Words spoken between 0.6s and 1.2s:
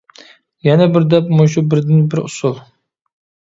يەنە بىر